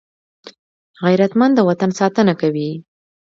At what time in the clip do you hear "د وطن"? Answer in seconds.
1.55-1.91